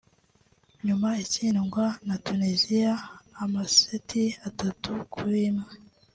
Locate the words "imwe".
5.49-5.71